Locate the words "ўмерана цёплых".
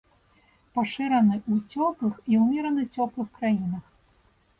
2.45-3.27